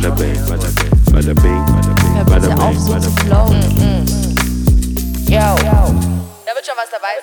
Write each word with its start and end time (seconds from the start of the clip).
bada 0.00 0.14
bing, 0.14 0.36
bada 0.48 0.68
bing, 0.78 0.90
bada 1.12 1.34
bing, 1.34 1.64
bada 1.66 1.92
bing, 1.98 2.24
bada 2.26 2.40
bitte 2.40 2.62
auf, 2.62 2.70
bing, 2.70 2.78
so 2.78 2.98
zu 3.00 3.10
bing. 3.10 3.26
flowen. 3.26 3.62
Yo. 5.26 5.56
Da 6.46 6.54
wird 6.54 6.64
schon 6.66 6.76
was 6.76 6.90
dabei 6.90 7.14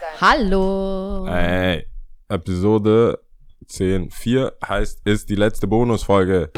sein. 0.00 0.20
Hallo. 0.20 1.26
Ey, 1.26 1.86
Episode 2.28 3.18
10, 3.66 4.10
4 4.10 4.52
heißt, 4.66 5.00
ist 5.06 5.28
die 5.28 5.34
letzte 5.34 5.66
Bonusfolge. 5.66 6.50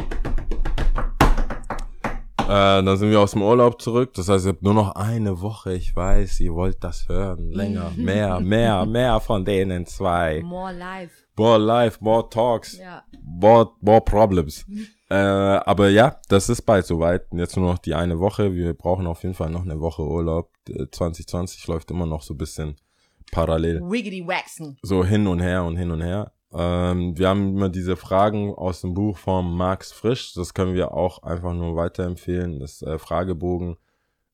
Äh, 2.48 2.82
dann 2.82 2.96
sind 2.96 3.10
wir 3.10 3.18
aus 3.20 3.32
dem 3.32 3.42
Urlaub 3.42 3.80
zurück. 3.82 4.14
Das 4.14 4.28
heißt, 4.28 4.46
ihr 4.46 4.50
habt 4.50 4.62
nur 4.62 4.74
noch 4.74 4.94
eine 4.94 5.40
Woche. 5.40 5.72
Ich 5.74 5.96
weiß, 5.96 6.38
ihr 6.40 6.52
wollt 6.54 6.84
das 6.84 7.08
hören. 7.08 7.50
Länger, 7.50 7.90
mehr, 7.96 8.38
mehr, 8.40 8.86
mehr 8.86 9.18
von 9.20 9.44
denen 9.44 9.86
zwei. 9.86 10.42
More 10.44 10.72
live. 10.72 11.10
More 11.36 11.58
life, 11.58 11.98
more 12.00 12.28
talks, 12.30 12.78
Ja. 12.78 13.02
more, 13.22 13.70
more 13.80 14.00
problems. 14.00 14.64
äh, 15.08 15.14
aber 15.14 15.88
ja, 15.90 16.20
das 16.28 16.48
ist 16.48 16.62
bald 16.62 16.86
soweit. 16.86 17.26
Jetzt 17.32 17.56
nur 17.56 17.70
noch 17.70 17.78
die 17.78 17.94
eine 17.94 18.18
Woche. 18.18 18.54
Wir 18.54 18.74
brauchen 18.74 19.06
auf 19.06 19.22
jeden 19.22 19.34
Fall 19.34 19.50
noch 19.50 19.62
eine 19.62 19.80
Woche 19.80 20.02
Urlaub. 20.02 20.50
Äh, 20.68 20.86
2020 20.90 21.66
läuft 21.68 21.90
immer 21.90 22.06
noch 22.06 22.22
so 22.22 22.34
ein 22.34 22.38
bisschen 22.38 22.76
parallel 23.30 23.80
Wiggity 23.82 24.26
waxen. 24.26 24.78
so 24.82 25.04
hin 25.04 25.26
und 25.26 25.40
her 25.40 25.64
und 25.64 25.76
hin 25.76 25.90
und 25.90 26.02
her. 26.02 26.32
Ähm, 26.52 27.16
wir 27.18 27.28
haben 27.28 27.56
immer 27.56 27.68
diese 27.68 27.96
Fragen 27.96 28.52
aus 28.54 28.80
dem 28.80 28.94
Buch 28.94 29.18
von 29.18 29.56
Max 29.56 29.92
Frisch. 29.92 30.32
Das 30.34 30.54
können 30.54 30.74
wir 30.74 30.92
auch 30.92 31.22
einfach 31.22 31.52
nur 31.52 31.76
weiterempfehlen. 31.76 32.58
Das 32.58 32.82
äh, 32.82 32.98
Fragebogen. 32.98 33.76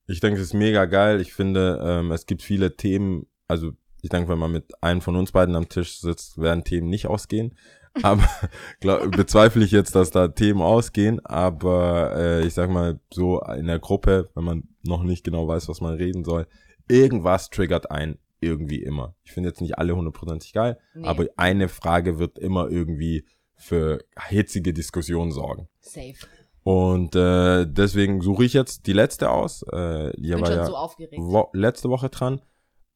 Ich 0.07 0.19
denke, 0.19 0.39
es 0.39 0.47
ist 0.47 0.53
mega 0.53 0.85
geil. 0.85 1.21
Ich 1.21 1.33
finde, 1.33 1.79
ähm, 1.83 2.11
es 2.11 2.25
gibt 2.25 2.41
viele 2.41 2.75
Themen. 2.75 3.27
Also, 3.47 3.71
ich 4.01 4.09
denke, 4.09 4.29
wenn 4.29 4.39
man 4.39 4.51
mit 4.51 4.83
einem 4.83 5.01
von 5.01 5.15
uns 5.15 5.31
beiden 5.31 5.55
am 5.55 5.69
Tisch 5.69 5.99
sitzt, 5.99 6.39
werden 6.39 6.63
Themen 6.63 6.89
nicht 6.89 7.07
ausgehen. 7.07 7.55
Aber 8.01 8.23
glaub, 8.79 9.11
bezweifle 9.11 9.63
ich 9.63 9.71
jetzt, 9.71 9.95
dass 9.95 10.11
da 10.11 10.29
Themen 10.29 10.61
ausgehen. 10.61 11.23
Aber 11.25 12.15
äh, 12.15 12.45
ich 12.45 12.53
sag 12.53 12.69
mal, 12.69 12.99
so 13.11 13.41
in 13.41 13.67
der 13.67 13.79
Gruppe, 13.79 14.29
wenn 14.35 14.43
man 14.43 14.63
noch 14.83 15.03
nicht 15.03 15.23
genau 15.23 15.47
weiß, 15.47 15.69
was 15.69 15.81
man 15.81 15.93
reden 15.93 16.23
soll, 16.23 16.47
irgendwas 16.87 17.49
triggert 17.49 17.91
ein 17.91 18.17
irgendwie 18.41 18.81
immer. 18.83 19.15
Ich 19.23 19.31
finde 19.31 19.49
jetzt 19.49 19.61
nicht 19.61 19.77
alle 19.77 19.95
hundertprozentig 19.95 20.51
geil, 20.53 20.77
Nee. 20.95 21.05
aber 21.07 21.27
eine 21.37 21.69
Frage 21.69 22.19
wird 22.19 22.37
immer 22.39 22.69
irgendwie 22.69 23.25
für 23.55 24.03
hitzige 24.27 24.73
Diskussionen 24.73 25.31
sorgen. 25.31 25.69
Safe. 25.79 26.15
Und 26.63 27.15
äh, 27.15 27.65
deswegen 27.65 28.21
suche 28.21 28.43
ich 28.45 28.53
jetzt 28.53 28.87
die 28.87 28.93
letzte 28.93 29.29
aus. 29.29 29.63
Äh, 29.71 30.11
ihr 30.19 30.35
Bin 30.35 30.41
war 30.41 30.47
schon 30.47 30.55
ja 30.57 30.65
so 30.65 30.75
aufgeregt. 30.75 31.21
wo 31.23 31.49
letzte 31.53 31.89
Woche 31.89 32.09
dran. 32.09 32.41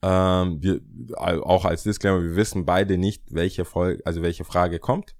Ähm, 0.01 0.61
wir, 0.61 0.81
au- 1.15 1.41
auch 1.43 1.65
als 1.65 1.83
Disclaimer, 1.83 2.21
wir 2.21 2.35
wissen 2.35 2.65
beide 2.65 2.97
nicht, 2.97 3.23
welche 3.29 3.65
Folge, 3.65 4.05
also 4.05 4.21
welche 4.21 4.45
Frage 4.45 4.79
kommt. 4.79 5.15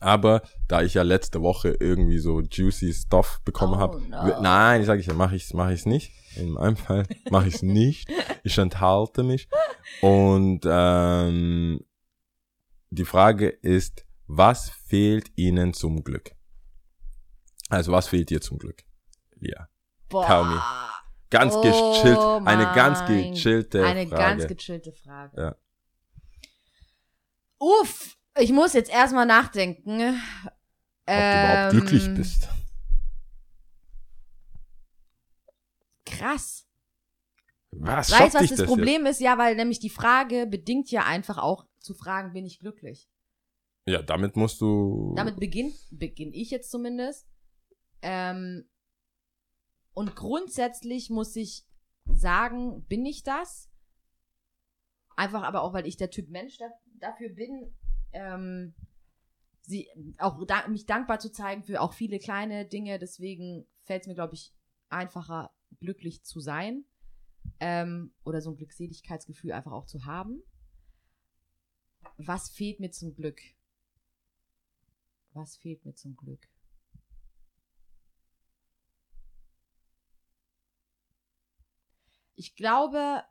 Aber 0.00 0.42
da 0.66 0.82
ich 0.82 0.94
ja 0.94 1.02
letzte 1.02 1.42
Woche 1.42 1.76
irgendwie 1.78 2.18
so 2.18 2.40
juicy 2.40 2.92
Stuff 2.92 3.40
bekommen 3.44 3.74
Oh, 3.74 3.78
habe, 3.78 4.00
no. 4.08 4.40
nein, 4.40 4.84
sage 4.84 5.00
ich 5.00 5.06
ja, 5.06 5.14
mache 5.14 5.36
ich's, 5.36 5.52
mache 5.54 5.72
ich's 5.72 5.86
nicht. 5.86 6.12
In 6.36 6.50
meinem 6.50 6.76
Fall 6.76 7.06
mache 7.30 7.48
ich's 7.48 7.62
nicht. 7.62 8.08
Ich 8.42 8.58
enthalte 8.58 9.22
mich. 9.22 9.48
Und 10.00 10.62
ähm, 10.66 11.80
die 12.90 13.04
Frage 13.04 13.48
ist, 13.48 14.04
was 14.26 14.70
fehlt 14.70 15.30
Ihnen 15.36 15.72
zum 15.72 16.02
Glück? 16.02 16.32
Also 17.68 17.92
was 17.92 18.08
fehlt 18.08 18.30
dir 18.30 18.40
zum 18.40 18.58
Glück? 18.58 18.82
Ja, 19.40 19.68
Boah. 20.08 20.26
tell 20.26 20.44
me. 20.44 20.60
Ganz 21.30 21.54
Oh 21.54 21.62
gechillt, 21.62 22.18
eine 22.46 22.64
ganz 22.74 23.04
gechillte 23.06 23.84
Eine 23.84 24.06
Frage. 24.06 24.22
ganz 24.22 24.46
gechillte 24.46 24.92
Frage. 24.92 25.40
Ja. 25.40 25.56
Uff, 27.58 28.16
ich 28.38 28.52
muss 28.52 28.72
jetzt 28.74 28.90
erstmal 28.90 29.26
nachdenken. 29.26 30.00
Ob 31.08 31.12
du 31.12 31.12
überhaupt 31.12 31.72
Ähm, 31.74 31.80
glücklich 31.80 32.14
bist. 32.14 32.48
Krass. 36.04 36.66
Was? 37.70 38.10
Weißt 38.10 38.18
schockt 38.32 38.34
was 38.34 38.48
das 38.48 38.58
das 38.58 38.66
Problem 38.66 39.06
ist? 39.06 39.20
Ja, 39.20 39.36
weil 39.38 39.54
nämlich 39.54 39.80
die 39.80 39.90
Frage 39.90 40.46
bedingt 40.46 40.90
ja 40.90 41.04
einfach 41.04 41.38
auch 41.38 41.66
zu 41.78 41.94
fragen, 41.94 42.32
bin 42.32 42.46
ich 42.46 42.58
glücklich? 42.60 43.08
Jetzt? 43.84 43.98
Ja, 43.98 44.02
damit 44.02 44.36
musst 44.36 44.60
du. 44.60 45.14
Damit 45.16 45.38
beginnt, 45.38 45.74
beginne 45.90 46.34
ich 46.34 46.50
jetzt 46.50 46.70
zumindest. 46.70 47.28
Ähm, 48.02 48.68
und 49.96 50.14
grundsätzlich 50.14 51.08
muss 51.08 51.34
ich 51.36 51.64
sagen, 52.04 52.84
bin 52.84 53.06
ich 53.06 53.22
das? 53.22 53.70
Einfach 55.16 55.42
aber 55.42 55.62
auch, 55.62 55.72
weil 55.72 55.86
ich 55.86 55.96
der 55.96 56.10
Typ 56.10 56.28
Mensch 56.28 56.58
da, 56.58 56.66
dafür 57.00 57.30
bin, 57.30 57.74
ähm, 58.12 58.74
sie 59.62 59.88
auch 60.18 60.44
da, 60.44 60.68
mich 60.68 60.84
dankbar 60.84 61.18
zu 61.18 61.32
zeigen 61.32 61.64
für 61.64 61.80
auch 61.80 61.94
viele 61.94 62.18
kleine 62.18 62.66
Dinge. 62.66 62.98
Deswegen 62.98 63.66
fällt 63.84 64.02
es 64.02 64.06
mir, 64.06 64.14
glaube 64.14 64.34
ich, 64.34 64.52
einfacher, 64.90 65.50
glücklich 65.80 66.22
zu 66.24 66.40
sein. 66.40 66.84
Ähm, 67.58 68.12
oder 68.22 68.42
so 68.42 68.50
ein 68.50 68.56
Glückseligkeitsgefühl 68.58 69.52
einfach 69.52 69.72
auch 69.72 69.86
zu 69.86 70.04
haben. 70.04 70.42
Was 72.18 72.50
fehlt 72.50 72.80
mir 72.80 72.90
zum 72.90 73.14
Glück? 73.14 73.40
Was 75.32 75.56
fehlt 75.56 75.86
mir 75.86 75.94
zum 75.94 76.16
Glück? 76.16 76.50
Ich 82.36 82.54
glaube, 82.54 83.22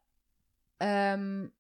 ähm, 0.80 1.52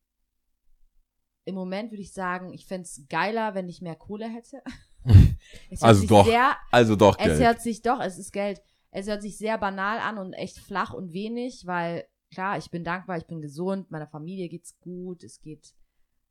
im 1.46 1.56
Moment 1.56 1.92
würde 1.92 2.02
ich 2.02 2.12
sagen, 2.12 2.54
ich 2.54 2.66
fände 2.66 2.84
es 2.84 3.06
geiler, 3.08 3.54
wenn 3.54 3.70
ich 3.70 3.82
mehr 3.82 3.96
Kohle 3.96 4.28
hätte. 4.28 4.62
es 5.70 5.82
Also 5.82 6.08
doch, 6.08 6.26
Sehr, 6.26 6.58
Also 6.72 6.96
doch, 6.96 7.18
es 7.20 7.26
Geld. 7.26 7.40
hört 7.40 7.62
sich 7.62 7.82
doch, 7.82 8.02
es 8.02 8.18
ist 8.18 8.32
Geld. 8.32 8.62
Es 8.92 9.08
hört 9.08 9.22
sich 9.22 9.38
sehr 9.38 9.58
banal 9.58 10.00
an 10.00 10.18
und 10.18 10.34
echt 10.34 10.58
flach 10.58 10.94
und 10.94 11.14
wenig, 11.14 11.66
weil 11.66 12.08
klar, 12.32 12.58
ich 12.58 12.72
bin 12.72 12.84
dankbar, 12.84 13.18
ich 13.18 13.28
bin 13.28 13.42
gesund, 13.42 13.92
meiner 13.92 14.08
Familie 14.08 14.50
geht's 14.50 14.80
gut, 14.80 15.24
es 15.24 15.42
geht 15.42 15.76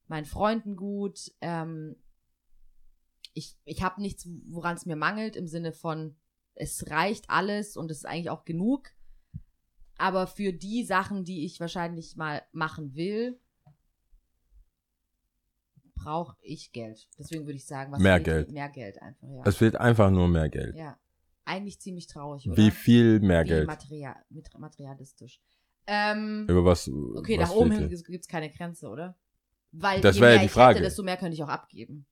meinen 0.08 0.24
Freunden 0.24 0.74
gut. 0.74 1.30
Ähm, 1.40 1.96
ich 3.34 3.56
ich 3.64 3.82
habe 3.82 4.00
nichts, 4.00 4.28
woran 4.46 4.76
es 4.76 4.86
mir 4.86 4.96
mangelt, 4.96 5.36
im 5.36 5.46
Sinne 5.46 5.72
von, 5.72 6.16
es 6.54 6.90
reicht 6.90 7.30
alles 7.30 7.76
und 7.76 7.90
es 7.90 7.98
ist 7.98 8.06
eigentlich 8.06 8.30
auch 8.30 8.44
genug. 8.44 8.90
Aber 9.96 10.26
für 10.26 10.52
die 10.52 10.84
Sachen, 10.84 11.24
die 11.24 11.44
ich 11.44 11.60
wahrscheinlich 11.60 12.16
mal 12.16 12.42
machen 12.52 12.94
will, 12.94 13.38
brauche 15.94 16.36
ich 16.40 16.72
Geld. 16.72 17.08
Deswegen 17.18 17.46
würde 17.46 17.56
ich 17.56 17.66
sagen, 17.66 17.92
was 17.92 18.00
Mehr? 18.00 18.20
Geld. 18.20 18.50
Mehr 18.50 18.68
Geld 18.68 19.00
einfach, 19.00 19.28
ja. 19.28 19.42
es 19.44 19.56
fehlt 19.56 19.76
einfach 19.76 20.10
nur 20.10 20.28
mehr 20.28 20.48
Geld. 20.48 20.76
Ja, 20.76 20.98
eigentlich 21.44 21.80
ziemlich 21.80 22.06
traurig, 22.06 22.46
oder? 22.48 22.56
Wie 22.56 22.70
viel 22.70 23.20
mehr 23.20 23.44
Wie 23.44 23.48
Geld? 23.48 23.66
Material, 23.66 24.16
materialistisch. 24.58 25.40
Ähm, 25.86 26.46
Über 26.48 26.64
was? 26.64 26.88
okay, 26.88 27.38
was 27.38 27.50
nach 27.50 27.56
oben 27.56 27.72
hin 27.72 27.88
gibt 27.88 28.22
es 28.24 28.28
keine 28.28 28.50
Grenze, 28.50 28.88
oder? 28.88 29.16
Weil 29.72 30.00
Das 30.00 30.16
je 30.16 30.22
wär 30.22 30.28
ja 30.30 30.34
mehr 30.34 30.40
die 30.40 30.46
ich 30.46 30.52
Frage. 30.52 30.76
hätte, 30.76 30.84
desto 30.84 31.02
mehr 31.02 31.16
könnte 31.16 31.34
ich 31.34 31.42
auch 31.42 31.48
abgeben. 31.48 32.06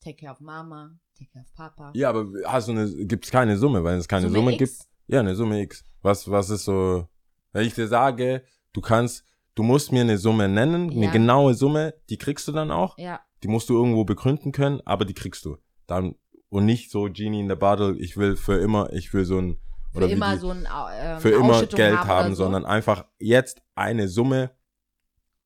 Take 0.00 0.16
care 0.16 0.32
of 0.32 0.40
Mama, 0.40 0.98
take 1.16 1.30
care 1.30 1.44
of 1.44 1.52
Papa. 1.54 1.92
Ja, 1.94 2.10
aber 2.10 2.26
hast 2.44 2.68
du 2.68 2.72
eine, 2.72 3.06
gibt's 3.06 3.30
keine 3.30 3.56
Summe, 3.56 3.82
weil 3.82 3.98
es 3.98 4.06
keine 4.06 4.28
Summe 4.28 4.38
Summe, 4.38 4.56
gibt? 4.56 4.88
Ja, 5.08 5.20
eine 5.20 5.34
Summe 5.34 5.60
X. 5.62 5.84
Was, 6.02 6.30
was 6.30 6.50
ist 6.50 6.64
so, 6.64 7.08
wenn 7.52 7.66
ich 7.66 7.74
dir 7.74 7.88
sage, 7.88 8.44
du 8.72 8.80
kannst, 8.80 9.24
du 9.54 9.62
musst 9.62 9.90
mir 9.90 10.02
eine 10.02 10.18
Summe 10.18 10.48
nennen, 10.48 10.90
Ja. 10.92 11.02
eine 11.02 11.10
genaue 11.12 11.54
Summe, 11.54 11.94
die 12.10 12.18
kriegst 12.18 12.46
du 12.46 12.52
dann 12.52 12.70
auch. 12.70 12.96
Ja, 12.98 13.20
Die 13.42 13.48
musst 13.48 13.68
du 13.68 13.76
irgendwo 13.76 14.04
begründen 14.04 14.52
können, 14.52 14.80
aber 14.84 15.04
die 15.04 15.14
kriegst 15.14 15.44
du. 15.44 15.56
Dann, 15.86 16.14
und 16.50 16.64
nicht 16.66 16.90
so 16.90 17.04
Genie 17.10 17.40
in 17.40 17.48
the 17.48 17.54
Bottle, 17.56 17.96
ich 17.98 18.16
will 18.16 18.36
für 18.36 18.56
immer, 18.58 18.92
ich 18.92 19.12
will 19.14 19.24
so 19.24 19.38
ein, 19.38 19.58
für 19.92 19.98
oder 19.98 20.08
wie 20.08 20.12
immer 20.12 20.34
die, 20.34 20.38
so 20.40 20.50
ein 20.50 20.66
Au- 20.66 20.88
ähm, 20.92 21.20
für 21.20 21.30
immer 21.30 21.64
Geld 21.66 21.98
haben, 21.98 22.08
haben, 22.08 22.34
so. 22.34 22.44
sondern 22.44 22.66
einfach 22.66 23.06
jetzt 23.18 23.62
eine 23.74 24.08
Summe, 24.08 24.50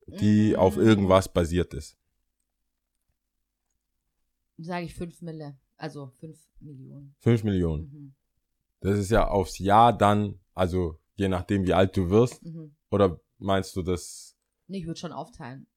die 0.07 0.51
Mm. 0.53 0.55
auf 0.59 0.75
irgendwas 0.77 1.31
basiert 1.31 1.73
ist. 1.73 1.97
Sage 4.57 4.85
ich 4.85 4.93
5 4.95 5.21
Mille, 5.21 5.57
also 5.77 6.11
5 6.19 6.37
Millionen. 6.59 7.15
Fünf 7.19 7.43
Millionen. 7.43 7.83
Mhm. 7.91 8.13
Das 8.83 8.97
ist 8.99 9.11
ja 9.11 9.27
aufs 9.27 9.57
Jahr 9.59 9.97
dann, 9.97 10.39
also 10.53 10.99
je 11.15 11.27
nachdem, 11.29 11.65
wie 11.65 11.73
alt 11.73 11.95
du 11.97 12.09
wirst, 12.09 12.43
Mhm. 12.43 12.75
oder 12.91 13.19
meinst 13.37 13.75
du 13.75 13.81
das 13.81 14.35
Nee, 14.67 14.79
ich 14.79 14.85
würde 14.85 14.99
schon 14.99 15.11
aufteilen. 15.11 15.67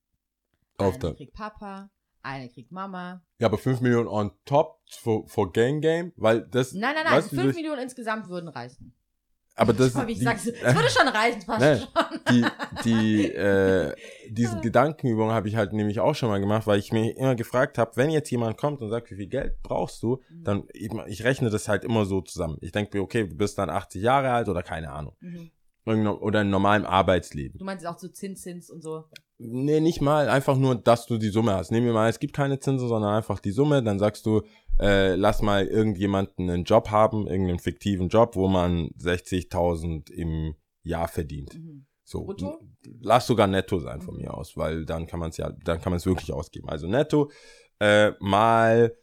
auf 0.79 0.95
eine 1.03 1.15
kriegt 1.15 1.35
Papa, 1.35 1.91
eine 2.23 2.49
kriegt 2.49 2.71
Mama. 2.73 3.23
ja, 3.39 3.47
aber 3.47 3.59
fünf 3.59 3.81
Millionen 3.81 4.09
on 4.09 4.31
top 4.45 4.81
for, 4.91 5.29
for 5.29 5.53
Gang 5.53 5.81
Game, 5.83 6.13
weil 6.17 6.43
das, 6.49 6.73
Nein, 6.73 6.95
nein, 6.95 7.05
nein, 7.05 7.15
weißt 7.15 7.33
du, 7.33 7.37
5 7.37 7.43
durch- 7.45 7.57
Millionen 7.57 7.83
insgesamt 7.83 8.29
würden 8.29 8.49
reichen. 8.49 8.95
Aber 9.57 9.73
das, 9.73 9.95
mal, 9.95 10.07
die, 10.07 10.15
sag's. 10.15 10.47
Es 10.47 10.63
würde 10.63 10.89
schon 10.91 11.09
reichen, 11.09 11.43
passt 11.45 11.61
Nein. 11.61 11.79
schon. 11.81 12.21
die, 12.31 12.45
die, 12.85 13.33
äh, 13.33 13.95
diese 14.29 14.61
Gedankenübung 14.61 15.31
habe 15.33 15.49
ich 15.49 15.57
halt 15.57 15.73
nämlich 15.73 15.99
auch 16.01 16.15
schon 16.15 16.29
mal 16.29 16.39
gemacht, 16.41 16.67
weil 16.67 16.79
ich 16.79 16.93
mir 16.93 17.17
immer 17.17 17.35
gefragt 17.35 17.79
habe, 17.79 17.91
wenn 17.97 18.11
jetzt 18.11 18.31
jemand 18.31 18.57
kommt 18.59 18.81
und 18.83 18.91
sagt, 18.91 19.11
wie 19.11 19.17
viel 19.17 19.27
Geld 19.29 19.63
brauchst 19.63 20.03
du, 20.03 20.23
Mhm. 20.29 20.45
dann, 20.45 20.65
ich, 20.73 20.91
ich 21.07 21.25
rechne 21.25 21.51
das 21.51 21.69
halt 21.69 21.85
immer 21.85 22.05
so 22.05 22.21
zusammen. 22.21 22.59
Ich 22.61 22.73
denke 22.73 22.97
mir, 22.97 23.03
okay, 23.03 23.27
du 23.27 23.35
bist 23.35 23.59
dann 23.59 23.71
80 23.71 24.03
Jahre 24.03 24.31
alt 24.31 24.49
oder 24.49 24.63
keine 24.63 24.93
Ahnung. 24.93 25.17
Mhm. 25.21 25.51
Oder 25.87 26.43
in 26.43 26.51
normalem 26.51 26.85
Arbeitsleben. 26.85 27.59
Du 27.59 27.65
meinst 27.65 27.87
auch 27.87 27.97
so 27.99 28.09
Zins, 28.09 28.43
Zins 28.43 28.71
und 28.71 28.83
so. 28.83 29.05
Nee, 29.39 29.81
nicht 29.81 30.01
mal, 30.01 30.29
einfach 30.31 30.57
nur, 30.57 30.77
dass 30.77 31.07
du 31.07 31.19
die 31.19 31.29
Summe 31.29 31.53
hast. 31.55 31.71
Nehmen 31.71 31.87
wir 31.87 31.93
mal, 31.93 32.09
es 32.09 32.19
gibt 32.19 32.35
keine 32.35 32.59
Zinsen, 32.59 32.89
sondern 32.89 33.15
einfach 33.15 33.39
die 33.39 33.51
Summe, 33.51 33.83
dann 33.83 33.99
sagst 33.99 34.25
du, 34.25 34.43
äh, 34.81 35.15
lass 35.15 35.43
mal 35.43 35.67
irgendjemanden 35.67 36.49
einen 36.49 36.65
Job 36.65 36.91
haben, 36.91 37.27
irgendeinen 37.27 37.59
fiktiven 37.59 38.09
Job, 38.09 38.35
wo 38.37 38.49
man 38.49 38.89
60.000 38.99 40.11
im 40.11 40.55
Jahr 40.83 41.09
verdient. 41.09 41.55
Mhm. 41.55 41.87
So, 42.05 42.25
Brutto? 42.25 42.61
lass 43.01 43.27
sogar 43.27 43.47
netto 43.49 43.79
sein 43.81 44.01
von 44.01 44.15
Mhm. 44.15 44.21
mir 44.23 44.35
aus, 44.35 44.57
weil 44.57 44.85
dann 44.87 45.07
kann 45.07 45.19
man 45.21 45.31
es 45.31 45.37
ja, 45.39 45.51
dann 45.65 45.81
kann 45.81 45.91
man 45.91 45.97
es 45.99 46.07
wirklich 46.07 46.33
ausgeben. 46.33 46.69
Also 46.69 46.87
netto 46.87 47.31
äh, 47.81 48.13
mal, 48.21 48.97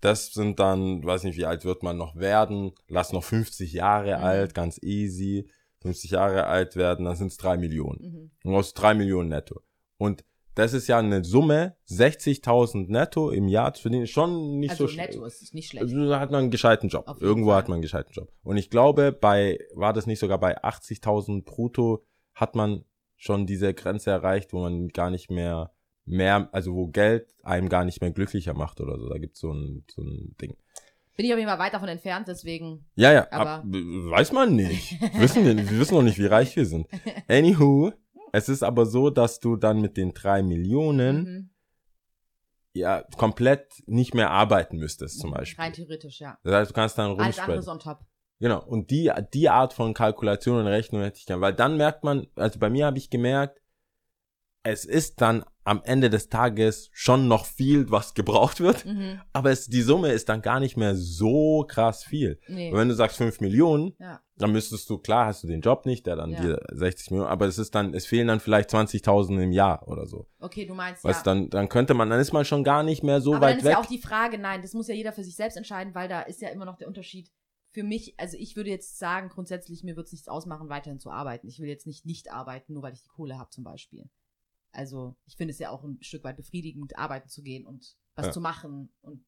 das 0.00 0.32
sind 0.32 0.58
dann, 0.58 1.04
weiß 1.04 1.24
nicht, 1.24 1.36
wie 1.36 1.44
alt 1.46 1.64
wird 1.64 1.82
man 1.82 1.96
noch 1.96 2.16
werden, 2.16 2.72
lass 2.88 3.12
noch 3.12 3.22
50 3.24 3.72
Jahre 3.72 4.16
Mhm. 4.18 4.24
alt, 4.24 4.54
ganz 4.54 4.82
easy, 4.82 5.48
50 5.82 6.12
Jahre 6.12 6.46
alt 6.46 6.74
werden, 6.76 7.04
dann 7.04 7.14
sind 7.16 7.28
es 7.28 7.36
drei 7.36 7.56
Millionen. 7.56 8.30
Mhm. 8.42 8.50
Und 8.50 8.54
aus 8.56 8.72
drei 8.74 8.94
Millionen 8.94 9.28
netto. 9.28 9.60
Und 9.98 10.24
das 10.54 10.72
ist 10.72 10.86
ja 10.88 10.98
eine 10.98 11.22
Summe, 11.22 11.76
60.000 11.88 12.90
netto 12.90 13.30
im 13.30 13.46
Jahr 13.48 13.74
zu 13.74 13.82
verdienen, 13.82 14.06
schon 14.06 14.58
nicht 14.58 14.70
Also 14.70 14.86
so 14.86 14.92
sch- 14.92 14.96
netto 14.96 15.24
ist 15.24 15.42
es 15.42 15.52
nicht 15.52 15.68
schlecht. 15.68 15.82
also 15.84 16.08
da 16.08 16.18
hat 16.20 16.30
man 16.30 16.40
einen 16.44 16.50
gescheiten 16.50 16.88
Job. 16.88 17.06
Irgendwo 17.20 17.50
Fall. 17.50 17.58
hat 17.58 17.68
man 17.68 17.74
einen 17.76 17.82
gescheiten 17.82 18.12
Job. 18.12 18.32
Und 18.42 18.56
ich 18.56 18.70
glaube, 18.70 19.12
bei, 19.12 19.58
war 19.74 19.92
das 19.92 20.06
nicht 20.06 20.18
sogar 20.18 20.38
bei 20.38 20.62
80.000 20.62 21.44
brutto, 21.44 22.04
hat 22.34 22.54
man 22.54 22.84
schon 23.16 23.46
diese 23.46 23.72
Grenze 23.74 24.10
erreicht, 24.10 24.52
wo 24.52 24.60
man 24.60 24.88
gar 24.88 25.10
nicht 25.10 25.30
mehr, 25.30 25.72
mehr, 26.06 26.48
also 26.52 26.74
wo 26.74 26.86
Geld 26.88 27.34
einem 27.42 27.68
gar 27.68 27.84
nicht 27.84 28.00
mehr 28.00 28.10
glücklicher 28.10 28.54
macht 28.54 28.80
oder 28.80 28.98
so. 28.98 29.08
Da 29.08 29.18
gibt's 29.18 29.40
so 29.40 29.52
ein, 29.52 29.84
so 29.90 30.02
ein 30.02 30.36
Ding. 30.40 30.56
Bin 31.16 31.24
ich 31.26 31.32
auf 31.32 31.38
jeden 31.38 31.48
Fall 31.50 31.58
weit 31.58 31.72
davon 31.72 31.88
entfernt, 31.88 32.28
deswegen. 32.28 32.84
Ja, 32.94 33.10
ja, 33.12 33.26
Aber- 33.30 33.50
ab, 33.56 33.64
weiß 33.66 34.32
man 34.32 34.54
nicht. 34.54 35.00
wissen 35.18 35.44
wir, 35.44 35.56
wir 35.56 35.78
wissen 35.78 35.94
noch 35.94 36.02
nicht, 36.02 36.18
wie 36.18 36.26
reich 36.26 36.54
wir 36.56 36.66
sind. 36.66 36.86
Anywho, 37.28 37.92
es 38.36 38.48
ist 38.48 38.62
aber 38.62 38.84
so, 38.86 39.10
dass 39.10 39.40
du 39.40 39.56
dann 39.56 39.80
mit 39.80 39.96
den 39.96 40.12
drei 40.12 40.42
Millionen 40.42 41.16
Mhm. 41.24 41.50
ja 42.74 43.02
komplett 43.16 43.82
nicht 43.86 44.14
mehr 44.14 44.30
arbeiten 44.30 44.76
müsstest, 44.76 45.18
zum 45.20 45.30
Beispiel. 45.32 45.62
Rein 45.64 45.72
theoretisch, 45.72 46.20
ja. 46.20 46.38
Das 46.44 46.54
heißt, 46.54 46.70
du 46.70 46.74
kannst 46.74 46.98
dann 46.98 47.12
Alles 47.18 47.38
rumsprechen. 47.38 47.58
ist 47.60 47.68
on 47.68 47.78
top. 47.78 48.00
Genau. 48.38 48.62
Und 48.62 48.90
die, 48.90 49.10
die 49.32 49.48
Art 49.48 49.72
von 49.72 49.94
Kalkulation 49.94 50.58
und 50.60 50.66
Rechnung 50.66 51.00
hätte 51.02 51.18
ich 51.18 51.24
gern. 51.26 51.40
Weil 51.40 51.54
dann 51.54 51.78
merkt 51.78 52.04
man, 52.04 52.26
also 52.36 52.58
bei 52.58 52.68
mir 52.68 52.84
habe 52.86 52.98
ich 52.98 53.08
gemerkt, 53.08 53.62
es 54.68 54.84
ist 54.84 55.20
dann 55.20 55.44
am 55.64 55.80
Ende 55.84 56.10
des 56.10 56.28
Tages 56.28 56.90
schon 56.92 57.26
noch 57.28 57.44
viel, 57.46 57.90
was 57.90 58.14
gebraucht 58.14 58.60
wird. 58.60 58.84
Mhm. 58.84 59.20
Aber 59.32 59.50
es, 59.50 59.66
die 59.66 59.82
Summe 59.82 60.12
ist 60.12 60.28
dann 60.28 60.40
gar 60.42 60.60
nicht 60.60 60.76
mehr 60.76 60.94
so 60.94 61.64
krass 61.68 62.04
viel. 62.04 62.38
Nee. 62.46 62.72
Wenn 62.72 62.88
du 62.88 62.94
sagst 62.94 63.16
5 63.16 63.40
Millionen, 63.40 63.94
Ja. 63.98 64.20
dann 64.36 64.52
müsstest 64.52 64.88
du, 64.90 64.98
klar 64.98 65.26
hast 65.26 65.42
du 65.42 65.48
den 65.48 65.60
Job 65.60 65.84
nicht, 65.86 66.06
der 66.06 66.14
dann 66.16 66.30
Ja. 66.30 66.40
dir 66.40 66.60
60 66.72 67.10
Millionen, 67.10 67.30
aber 67.30 67.46
es 67.46 67.58
ist 67.58 67.74
dann, 67.74 67.94
es 67.94 68.06
fehlen 68.06 68.28
dann 68.28 68.38
vielleicht 68.40 68.70
20.000 68.70 69.40
im 69.42 69.50
Jahr 69.52 69.86
oder 69.88 70.06
so. 70.06 70.28
Okay, 70.38 70.66
du 70.66 70.74
meinst 70.74 71.02
Was 71.04 71.18
ja. 71.18 71.22
dann, 71.24 71.50
dann 71.50 71.68
könnte 71.68 71.94
man, 71.94 72.10
dann 72.10 72.20
ist 72.20 72.32
man 72.32 72.44
schon 72.44 72.62
gar 72.62 72.82
nicht 72.84 73.02
mehr 73.02 73.20
so 73.20 73.34
Aber 73.34 73.46
dann 73.46 73.50
weit 73.50 73.58
ist 73.58 73.64
weg. 73.64 73.72
ja 73.72 73.80
auch 73.80 73.86
die 73.86 73.98
Frage, 73.98 74.38
nein, 74.38 74.62
das 74.62 74.72
muss 74.72 74.86
ja 74.88 74.94
jeder 74.94 75.12
für 75.12 75.24
sich 75.24 75.34
selbst 75.34 75.56
entscheiden, 75.56 75.94
weil 75.96 76.08
da 76.08 76.22
ist 76.22 76.40
ja 76.42 76.48
immer 76.50 76.64
noch 76.64 76.76
der 76.76 76.86
Unterschied. 76.88 77.30
Für 77.72 77.82
mich, 77.82 78.14
also 78.18 78.36
ich 78.38 78.54
würde 78.56 78.70
jetzt 78.70 78.98
sagen, 78.98 79.28
grundsätzlich, 79.28 79.82
mir 79.82 79.96
wird 79.96 80.06
es 80.06 80.12
nichts 80.12 80.28
ausmachen, 80.28 80.68
weiterhin 80.68 81.00
zu 81.00 81.10
arbeiten. 81.10 81.48
Ich 81.48 81.58
will 81.58 81.68
jetzt 81.68 81.86
nicht 81.86 82.06
nicht 82.06 82.30
arbeiten, 82.32 82.72
nur 82.72 82.82
weil 82.84 82.94
ich 82.94 83.02
die 83.02 83.08
Kohle 83.08 83.36
habe 83.36 83.50
zum 83.50 83.64
Beispiel. 83.64 84.08
Also 84.76 85.16
ich 85.26 85.36
finde 85.36 85.52
es 85.52 85.58
ja 85.58 85.70
auch 85.70 85.82
ein 85.84 85.98
Stück 86.02 86.22
weit 86.24 86.36
befriedigend, 86.36 86.98
arbeiten 86.98 87.28
zu 87.28 87.42
gehen 87.42 87.66
und 87.66 87.96
was 88.14 88.26
Ja. 88.26 88.32
zu 88.32 88.40
machen 88.40 88.92
und 89.00 89.24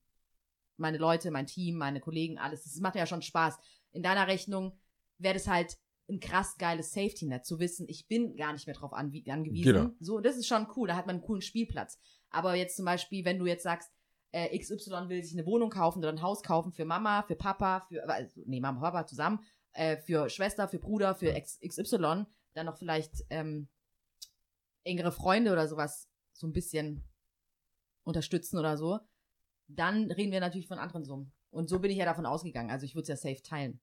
meine 0.76 0.98
Leute, 0.98 1.30
mein 1.30 1.46
Team, 1.46 1.76
meine 1.76 2.00
Kollegen, 2.00 2.38
alles. 2.38 2.62
Das 2.64 2.76
macht 2.76 2.94
ja 2.94 3.06
schon 3.06 3.22
Spaß. 3.22 3.58
In 3.92 4.02
deiner 4.02 4.26
Rechnung 4.28 4.78
wäre 5.18 5.34
das 5.34 5.48
halt 5.48 5.76
ein 6.08 6.20
krass 6.20 6.56
geiles 6.56 6.92
Safety-Net, 6.92 7.44
zu 7.44 7.58
wissen, 7.58 7.86
ich 7.88 8.06
bin 8.06 8.36
gar 8.36 8.52
nicht 8.52 8.66
mehr 8.66 8.76
drauf 8.76 8.92
anwie- 8.92 9.28
angewiesen. 9.30 9.74
Genau. 9.74 9.90
So, 10.00 10.20
das 10.20 10.36
ist 10.36 10.46
schon 10.46 10.66
cool, 10.76 10.88
da 10.88 10.96
hat 10.96 11.06
man 11.06 11.16
einen 11.16 11.24
coolen 11.24 11.42
Spielplatz. 11.42 11.98
Aber 12.30 12.54
jetzt 12.54 12.76
zum 12.76 12.84
Beispiel, 12.86 13.24
wenn 13.24 13.38
du 13.38 13.44
jetzt 13.46 13.62
sagst, 13.64 13.90
äh, 14.32 14.56
XY 14.58 15.08
will 15.08 15.22
sich 15.22 15.36
eine 15.36 15.46
Wohnung 15.46 15.68
kaufen 15.70 15.98
oder 15.98 16.10
ein 16.10 16.22
Haus 16.22 16.42
kaufen 16.42 16.72
für 16.72 16.84
Mama, 16.84 17.24
für 17.24 17.36
Papa, 17.36 17.86
für, 17.88 18.08
also, 18.08 18.40
nee, 18.46 18.60
Mama, 18.60 18.80
Papa 18.80 19.06
zusammen, 19.06 19.40
äh, 19.72 19.96
für 19.98 20.30
Schwester, 20.30 20.68
für 20.68 20.78
Bruder, 20.78 21.14
für 21.14 21.36
X, 21.36 21.58
XY, 21.66 22.24
dann 22.54 22.66
noch 22.66 22.76
vielleicht 22.78 23.24
ähm, 23.30 23.68
engere 24.88 25.12
Freunde 25.12 25.52
oder 25.52 25.68
sowas 25.68 26.08
so 26.32 26.46
ein 26.46 26.52
bisschen 26.52 27.04
unterstützen 28.04 28.58
oder 28.58 28.76
so, 28.76 28.98
dann 29.66 30.10
reden 30.10 30.32
wir 30.32 30.40
natürlich 30.40 30.66
von 30.66 30.78
anderen 30.78 31.04
Summen. 31.04 31.32
Und 31.50 31.68
so 31.68 31.78
bin 31.78 31.90
ich 31.90 31.98
ja 31.98 32.04
davon 32.04 32.26
ausgegangen. 32.26 32.70
Also 32.70 32.84
ich 32.84 32.94
würde 32.94 33.02
es 33.02 33.08
ja 33.08 33.16
safe 33.16 33.42
teilen. 33.42 33.80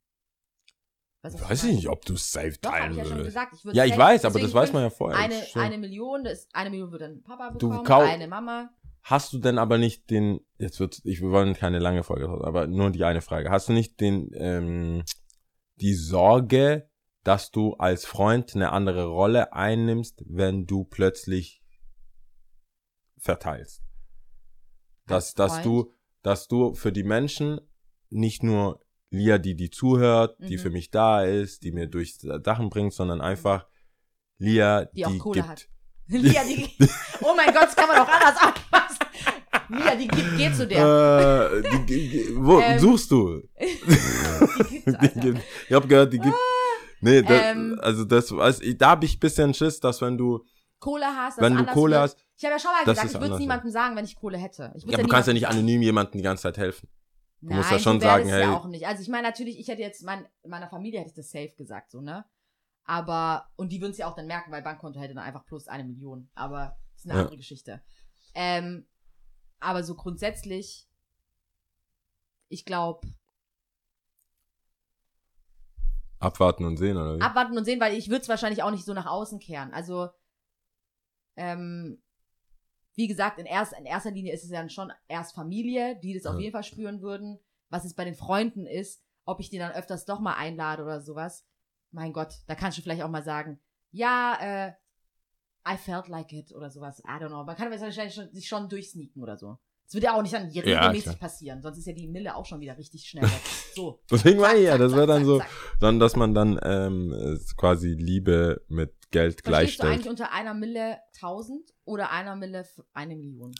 Du, 1.24 1.34
was 1.34 1.50
weiß 1.50 1.64
ich 1.66 1.76
nicht, 1.76 1.90
ob 1.90 2.06
du 2.06 2.14
es 2.14 2.32
safe 2.32 2.60
teilen 2.62 2.92
ich 2.92 2.98
ja 2.98 3.06
würdest. 3.06 3.26
gesagt. 3.26 3.54
Ich 3.56 3.64
Ja, 3.74 3.86
ich 3.86 3.98
weiß, 3.98 4.26
aber 4.26 4.40
das 4.40 4.54
weiß 4.54 4.74
man 4.74 4.84
ja 4.84 4.90
vorher. 4.92 5.18
Eine, 5.18 5.44
eine 5.56 5.78
Million, 5.80 6.24
das, 6.24 6.48
eine 6.54 6.70
Million 6.70 6.92
wird 6.92 7.02
dann 7.02 7.24
Papa 7.24 7.50
Du 7.52 7.70
bekommen, 7.70 7.86
kau- 7.86 8.02
eine 8.02 8.28
Mama. 8.28 8.70
Hast 9.02 9.34
du 9.34 9.40
denn 9.40 9.58
aber 9.60 9.78
nicht 9.78 10.10
den, 10.10 10.40
jetzt 10.58 10.80
wird, 10.80 11.02
ich, 11.04 11.22
wir 11.22 11.30
wollen 11.32 11.54
keine 11.56 11.80
lange 11.80 12.04
Folge, 12.04 12.28
aber 12.28 12.68
nur 12.68 12.90
die 12.92 13.04
eine 13.04 13.22
Frage. 13.22 13.50
Hast 13.52 13.70
du 13.70 13.74
nicht 13.74 14.00
den, 14.00 14.32
ähm, 14.34 15.04
die 15.78 15.94
Sorge, 15.94 16.90
dass 17.26 17.52
du 17.52 17.74
als 17.74 18.06
Freund 18.06 18.56
eine 18.56 18.72
andere 18.72 19.06
Rolle 19.08 19.52
einnimmst, 19.52 20.24
wenn 20.28 20.66
du 20.68 20.86
plötzlich 20.86 21.62
verteilst? 23.18 23.82
Dass, 25.08 25.34
dass 25.34 25.62
du, 25.62 25.92
dass 26.22 26.48
du 26.48 26.74
für 26.76 26.92
die 26.92 27.04
Menschen 27.04 27.60
nicht 28.10 28.44
nur 28.44 28.80
Lia, 29.10 29.38
die 29.38 29.56
die 29.56 29.70
zuhört, 29.70 30.38
die 30.40 30.58
Mhm. 30.58 30.62
für 30.62 30.70
mich 30.70 30.90
da 30.92 31.24
ist, 31.24 31.64
die 31.64 31.72
mir 31.72 31.88
durchs 31.88 32.20
Dachen 32.44 32.70
bringt, 32.70 32.94
sondern 32.94 33.22
einfach 33.22 33.68
Lia, 34.38 34.86
Die 34.86 35.06
auch 35.06 35.18
Kohle 35.18 35.42
gibt, 35.42 35.48
hat. 35.50 35.68
Lia, 36.08 36.44
die, 36.44 36.70
oh 37.22 37.34
mein 37.36 37.54
Gott, 37.54 37.64
das 37.64 37.76
kann 37.76 37.88
man 37.88 37.98
auch 38.00 38.08
anders 38.08 38.36
aufpassen. 38.42 39.00
Lia, 39.70 39.96
die 39.96 40.08
gibt, 40.08 40.38
geht 40.38 40.56
zu 40.56 40.68
der. 40.68 41.52
Äh, 41.54 41.62
die, 41.64 41.86
die, 41.86 42.10
die, 42.10 42.36
wo 42.36 42.60
Ähm, 42.60 42.78
suchst 42.80 43.10
du? 43.10 43.42
die 43.60 44.82
gibt's, 44.82 45.14
Die 45.14 45.20
gibt, 45.20 45.40
ich 45.68 45.74
habe 45.74 45.88
gehört, 45.88 46.14
die 46.14 46.20
gibt. 46.20 46.36
Nee, 47.06 47.22
das, 47.22 47.42
Ähm. 47.56 47.80
also 47.82 48.04
das, 48.06 48.32
also 48.32 48.62
ich, 48.64 48.78
da 48.78 48.90
habe 48.92 49.06
ich 49.06 49.20
bisschen 49.20 49.54
Schiss, 49.54 49.80
dass 49.80 50.02
wenn 50.02 50.18
du, 50.18 50.44
Kohle 50.80 51.06
hast, 51.06 51.38
dass 51.38 51.44
wenn 51.46 51.56
du 51.56 51.66
Kohle 51.68 51.92
wird. 51.94 52.02
hast, 52.02 52.18
Ich 52.36 52.44
habe 52.44 52.54
ja 52.54 52.60
schon 52.60 52.72
mal 52.72 52.84
gesagt, 52.84 53.14
ich 53.14 53.20
würde 53.22 53.34
es 53.36 53.40
niemandem 53.40 53.70
sagen, 53.72 53.96
wenn 53.96 54.06
ich 54.06 54.16
Kohle 54.16 54.38
hätte. 54.38 54.74
Ich 54.76 54.84
würd's 54.86 54.98
ja, 54.98 55.04
du 55.04 55.08
kannst 55.08 55.28
ja 55.28 55.34
nicht 55.34 55.48
anonym 55.48 55.82
jemandem 55.82 56.18
die 56.18 56.24
ganze 56.24 56.44
Zeit 56.44 56.58
helfen. 56.58 56.90
Du 57.42 57.50
Nein, 57.50 57.58
musst 57.58 57.72
ja 57.72 57.80
schon 57.80 58.02
sagen, 58.02 58.24
das 58.24 58.34
hey- 58.34 58.42
ja 58.42 58.58
auch 58.58 58.66
nicht. 58.68 58.88
Also 58.88 59.02
ich 59.04 59.08
meine 59.10 59.28
natürlich, 59.28 59.60
ich 59.60 59.68
hätte 59.68 59.82
jetzt 59.82 60.04
mein, 60.04 60.28
meiner 60.48 60.68
Familie 60.68 61.00
hätte 61.00 61.10
ich 61.12 61.16
das 61.16 61.30
safe 61.30 61.54
gesagt, 61.56 61.92
so 61.92 62.02
ne. 62.02 62.26
Aber 62.86 63.48
und 63.56 63.72
die 63.72 63.82
würden 63.82 63.92
es 63.92 63.98
ja 64.00 64.08
auch 64.08 64.16
dann 64.16 64.28
merken, 64.28 64.52
weil 64.52 64.62
Bankkonto 64.64 65.00
hätte 65.00 65.14
dann 65.14 65.24
einfach 65.24 65.46
plus 65.46 65.68
eine 65.68 65.84
Million. 65.84 66.30
Aber 66.34 66.78
das 66.94 67.02
ist 67.02 67.06
eine 67.06 67.14
Ja. 67.20 67.22
andere 67.24 67.38
Geschichte. 67.38 67.82
Ähm, 68.34 68.88
aber 69.60 69.84
so 69.84 69.96
grundsätzlich, 69.96 70.88
ich 72.50 72.66
glaube, 72.66 73.08
Abwarten 76.20 76.66
und 76.66 76.78
sehen, 76.78 76.98
oder 76.98 77.18
wie? 77.18 77.22
abwarten 77.22 77.58
und 77.58 77.66
sehen, 77.66 77.80
weil 77.80 77.96
ich 77.96 78.10
würde 78.10 78.22
es 78.22 78.30
wahrscheinlich 78.30 78.64
auch 78.64 78.72
nicht 78.72 78.86
so 78.86 78.94
nach 78.94 79.06
außen 79.06 79.40
kehren. 79.40 79.74
Also, 79.74 80.10
ähm, 81.36 82.02
wie 82.96 83.08
gesagt, 83.08 83.40
in, 83.40 83.46
erst, 83.46 83.74
in 83.74 83.86
erster 83.86 84.12
Linie 84.12 84.34
ist 84.34 84.44
es 84.46 84.50
ja 84.52 84.68
schon 84.70 84.92
erst 85.08 85.36
Familie, 85.36 86.00
die 86.00 86.14
das 86.14 86.26
auf 86.26 86.36
Ja. 86.36 86.42
jeden 86.42 86.54
Fall 86.54 86.64
spüren 86.64 87.02
würden. 87.02 87.40
Was 87.70 87.84
es 87.84 87.94
bei 87.94 88.06
den 88.06 88.16
Freunden 88.16 88.66
ist, 88.66 89.04
ob 89.26 89.40
ich 89.40 89.50
die 89.50 89.58
dann 89.58 89.72
öfters 89.74 90.06
doch 90.06 90.20
mal 90.20 90.36
einlade 90.36 90.84
oder 90.84 91.02
sowas. 91.02 91.46
Mein 91.92 92.14
Gott, 92.14 92.36
da 92.48 92.56
kannst 92.56 92.78
du 92.78 92.82
vielleicht 92.82 93.02
auch 93.04 93.10
mal 93.10 93.24
sagen, 93.24 93.60
ja, 93.92 94.38
äh, 94.40 94.74
I 95.68 95.78
felt 95.78 96.08
like 96.08 96.32
it 96.32 96.54
oder 96.54 96.70
sowas. 96.70 97.00
I 97.00 97.20
don't 97.20 97.30
know. 97.30 97.44
Man 97.44 97.56
kann 97.56 97.72
wahrscheinlich 97.72 98.14
schon, 98.14 98.32
sich 98.34 98.48
schon 98.48 98.70
durchsneaken 98.70 99.22
oder 99.22 99.36
so. 99.36 99.58
Das 99.86 99.94
wird 99.94 100.04
ja 100.06 100.16
auch 100.18 100.22
nicht 100.24 100.34
dann 100.34 100.50
Ja, 100.50 100.64
regelmäßig 100.64 101.04
klar. 101.04 101.16
passieren, 101.16 101.62
sonst 101.62 101.78
ist 101.78 101.86
ja 101.86 101.94
die 101.94 102.08
Mille 102.08 102.36
auch 102.36 102.46
schon 102.46 102.60
wieder 102.60 102.78
richtig 102.78 103.06
schnell 103.08 103.24
weg. 103.24 103.42
So. 103.76 104.00
Deswegen 104.10 104.40
meine 104.40 104.60
ich 104.60 104.66
ja, 104.66 104.78
das 104.78 104.94
wäre 104.94 105.06
dann 105.08 105.26
so, 105.26 105.42
sondern 105.80 106.00
dass 106.00 106.16
man 106.16 106.34
dann 106.34 106.60
ähm, 106.64 107.40
quasi 107.56 107.90
Liebe 107.90 108.64
mit 108.68 108.94
Geld 109.12 109.42
Verstehst 109.42 109.46
du 109.46 109.52
eigentlich 109.56 109.76
gleichstellt. 109.76 110.08
unter 110.08 110.32
einer 110.34 110.54
Mille 110.56 110.98
1000 111.22 111.72
oder 111.86 112.10
einer 112.12 112.36
Mille 112.36 112.66
eine 112.94 113.16
Million? 113.16 113.54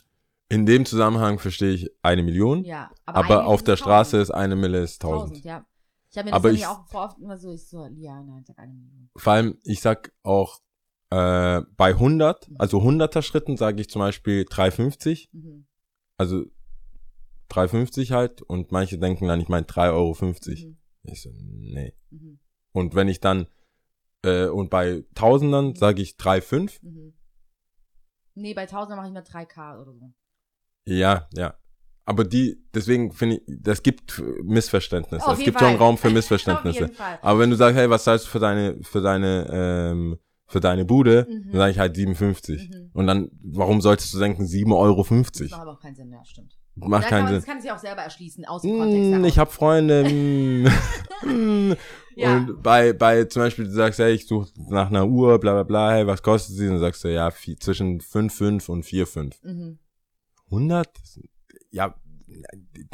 In 0.48 0.66
dem 0.66 0.84
Zusammenhang 0.84 1.38
verstehe 1.38 1.72
ich 1.72 1.90
eine 2.02 2.22
Million, 2.22 2.64
Ja. 2.64 2.90
aber, 3.04 3.18
eigentlich 3.20 3.36
auf 3.46 3.62
der 3.62 3.74
es 3.74 3.80
Straße 3.80 4.16
1000. 4.16 4.22
ist 4.22 4.30
eine 4.34 4.56
Mille 4.56 4.78
ist 4.82 5.02
1000. 5.04 5.30
1000, 5.30 5.44
ja. 5.44 5.66
Ich 6.10 6.16
habe 6.18 6.24
mir 6.26 6.30
das 6.32 6.36
Aber 6.38 6.48
dann 6.48 6.56
ich- 6.56 6.66
auch 6.66 6.86
vor 6.88 7.04
oft 7.04 7.18
immer 7.18 7.36
so, 7.36 7.52
ich 7.52 7.66
so, 7.68 7.86
ja, 7.96 8.22
nein, 8.22 8.42
sag 8.46 8.58
eine 8.58 8.72
Million. 8.74 9.10
Vor 9.16 9.32
allem, 9.32 9.58
ich 9.64 9.80
sag 9.80 10.12
auch 10.22 10.60
äh, 11.10 11.62
bei 11.76 11.90
100, 11.94 12.48
also 12.58 12.78
100er 12.80 13.22
Schritten 13.22 13.56
sage 13.56 13.80
ich 13.80 13.88
zum 13.88 14.00
Beispiel 14.00 14.42
3,50, 14.44 15.28
Mhm. 15.32 15.66
Also 16.16 16.44
3,50 17.50 18.10
halt 18.12 18.42
und 18.42 18.72
manche 18.72 18.98
denken 18.98 19.28
dann, 19.28 19.40
ich 19.40 19.48
meine 19.48 19.66
3,50 19.66 19.92
Euro. 19.92 20.16
Mhm. 20.68 20.76
Ich 21.04 21.22
so, 21.22 21.30
nee. 21.38 21.92
Mhm. 22.10 22.38
Und 22.72 22.94
wenn 22.94 23.08
ich 23.08 23.20
dann, 23.20 23.46
äh, 24.22 24.46
und 24.46 24.70
bei 24.70 25.04
Tausendern 25.14 25.74
sage 25.76 26.02
ich 26.02 26.16
3,5, 26.16 26.78
Mhm. 26.82 27.12
Nee, 28.38 28.52
bei 28.52 28.66
1000 28.66 28.96
mache 28.98 29.06
ich 29.06 29.14
mal 29.14 29.22
3K 29.22 29.80
oder 29.80 29.94
so. 29.94 30.12
ja, 30.84 31.26
ja. 31.32 31.58
Aber 32.04 32.22
die, 32.22 32.62
deswegen 32.72 33.10
finde 33.12 33.36
ich, 33.38 33.42
das 33.48 33.82
gibt 33.82 34.22
Missverständnisse. 34.44 35.26
Auf 35.26 35.38
es 35.38 35.44
gibt 35.44 35.58
schon 35.58 35.70
Fall. 35.70 35.76
Raum 35.78 35.98
für 35.98 36.06
Auf 36.08 36.12
Missverständnisse. 36.14 36.80
jeden 36.82 36.94
Fall. 36.94 37.18
Aber 37.20 37.38
wenn 37.40 37.50
du 37.50 37.56
sagst, 37.56 37.76
hey, 37.76 37.88
was 37.90 38.04
zahlst 38.04 38.26
du 38.26 38.30
für 38.30 38.38
deine, 38.38 38.80
für 38.82 39.00
deine, 39.00 39.48
ähm, 39.50 40.18
für 40.48 40.60
deine 40.60 40.84
Bude, 40.84 41.26
Mhm. 41.28 41.50
dann 41.50 41.56
sage 41.60 41.72
ich 41.72 41.78
halt 41.78 41.96
57. 41.96 42.70
Mhm. 42.70 42.90
Und 42.92 43.06
dann, 43.06 43.30
warum 43.42 43.80
solltest 43.80 44.14
du 44.14 44.18
denken 44.20 44.44
7,50 44.46 44.72
Euro? 44.76 45.02
Das 45.02 45.40
macht 45.50 45.60
aber 45.60 45.72
auch 45.72 45.80
keinen 45.80 45.94
Sinn, 45.96 46.10
ja, 46.12 46.24
stimmt. 46.24 46.56
macht 46.76 47.04
Da 47.04 47.08
keinen 47.08 47.24
man, 47.24 47.28
Sinn. 47.32 47.36
das 47.38 47.46
kann 47.46 47.60
sich 47.60 47.70
auch 47.72 47.78
selber 47.78 48.02
erschließen, 48.02 48.44
aus 48.44 48.62
dem 48.62 48.78
Kontext 48.78 49.10
Mm, 49.10 49.12
heraus. 49.14 49.26
ich 49.28 49.38
habe 49.38 49.50
Freunde. 49.50 50.04
mm. 51.24 51.72
Ja. 52.16 52.36
Und 52.36 52.62
bei, 52.62 52.92
bei 52.94 53.24
zum 53.24 53.42
Beispiel, 53.42 53.66
du 53.66 53.72
sagst, 53.72 53.98
hey, 53.98 54.12
ich 54.14 54.26
suche 54.26 54.48
nach 54.70 54.88
einer 54.88 55.06
Uhr, 55.06 55.38
bla 55.38 55.52
bla 55.52 55.62
bla, 55.64 55.90
hey, 55.92 56.06
was 56.06 56.22
kostet 56.22 56.56
sie? 56.56 56.64
Und 56.66 56.72
dann 56.74 56.80
sagst 56.80 57.04
du, 57.04 57.12
ja, 57.12 57.28
vi- 57.28 57.58
zwischen 57.58 58.00
5,5 58.00 58.68
und 58.70 58.84
4,5. 58.84 59.34
Mhm. 59.42 59.78
100? 60.50 60.88
Ja, 61.70 61.94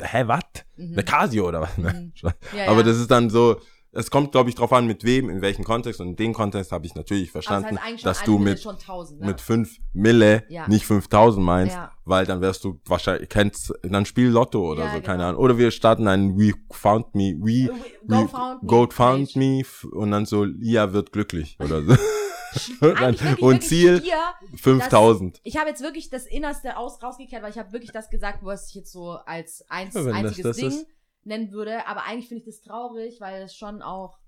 hä, 0.01 0.25
was? 0.27 0.41
Mhm. 0.77 0.93
Eine 0.95 1.05
Casio 1.05 1.49
oder 1.49 1.61
was? 1.61 1.77
Mhm. 1.79 2.13
Ja, 2.57 2.67
Aber 2.69 2.79
ja. 2.81 2.83
das 2.87 2.97
ist 2.99 3.11
dann 3.11 3.31
so, 3.31 3.61
es 3.95 4.11
kommt, 4.11 4.33
glaube 4.33 4.49
ich, 4.49 4.55
drauf 4.55 4.73
an, 4.73 4.87
mit 4.87 5.05
wem, 5.05 5.29
in 5.29 5.43
welchem 5.43 5.65
Kontext. 5.65 6.01
Und 6.01 6.09
in 6.09 6.17
dem 6.17 6.33
Kontext 6.33 6.73
habe 6.73 6.87
ich 6.87 6.95
natürlich 6.95 7.29
Aber 7.31 7.41
das 7.41 7.45
verstanden, 7.47 7.79
heißt 7.79 8.07
dass 8.07 8.23
du 8.25 8.39
Mille 8.39 8.51
mit, 8.53 8.63
schon 8.63 8.77
1000, 8.77 9.21
ne? 9.21 9.27
mit 9.27 9.41
5 9.41 9.77
Mille 9.93 10.45
Ja. 10.49 10.67
nicht 10.67 10.87
5000 10.87 11.45
meinst, 11.45 11.77
Ja. 11.77 11.93
weil 12.07 12.25
dann 12.25 12.41
wärst 12.41 12.65
du 12.65 12.81
wahrscheinlich, 12.87 13.29
kennst, 13.29 13.73
dann 13.83 14.07
spiel 14.07 14.29
Lotto 14.29 14.71
oder 14.73 14.85
Ja, 14.85 14.95
so, 14.95 15.01
keine 15.03 15.19
genau. 15.19 15.29
Ahnung. 15.29 15.41
Oder 15.43 15.59
wir 15.59 15.71
starten 15.71 16.09
ein 16.09 16.39
We 16.39 16.55
Found 16.71 17.15
Me, 17.15 17.35
We, 17.39 17.67
Go 17.69 17.75
We 18.23 18.29
Found 18.29 18.63
Me 18.63 18.69
Go 18.69 18.89
Found 18.91 19.27
Page. 19.35 19.37
Me 19.37 19.63
und 19.93 20.11
dann 20.11 20.25
so, 20.25 20.45
Lia 20.45 20.93
wird 20.95 21.13
glücklich 21.13 21.59
oder 21.61 21.83
so. 21.83 21.93
und 22.87 23.01
dann, 23.01 23.17
und 23.41 23.63
Ziel 23.63 23.99
Stier, 24.01 24.35
5000. 24.57 25.41
Ich 25.43 25.57
habe 25.59 25.69
jetzt 25.69 25.83
wirklich 25.83 26.09
das 26.11 26.27
Innerste 26.27 26.77
aus, 26.77 27.03
rausgekehrt, 27.03 27.43
weil 27.43 27.51
ich 27.51 27.59
habe 27.59 27.73
wirklich 27.73 27.93
das 27.93 28.11
gesagt, 28.11 28.39
was 28.43 28.69
ich 28.69 28.75
jetzt 28.75 28.93
so 28.93 29.13
als 29.27 29.65
eins, 29.69 29.95
wenn 29.95 30.07
das 30.07 30.15
einziges 30.15 30.43
das 30.43 30.57
Ding 30.57 30.69
ist. 30.69 30.87
Nennen 31.25 31.53
würde. 31.53 31.87
Aber 31.87 32.05
eigentlich 32.05 32.29
finde 32.29 32.41
ich 32.41 32.47
das 32.47 32.63
traurig, 32.63 33.21
weil 33.21 33.43
es 33.43 33.57
schon 33.57 33.83
auch 33.83 34.19